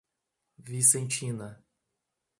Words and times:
Vicentina 0.69 1.61